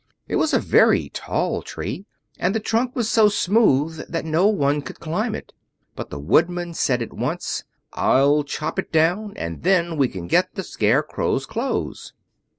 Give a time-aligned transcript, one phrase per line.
[0.27, 2.07] It was a very tall tree,
[2.39, 5.53] and the trunk was so smooth that no one could climb it;
[5.95, 10.55] but the Woodman said at once, "I'll chop it down, and then we can get
[10.55, 12.13] the Scarecrow's clothes."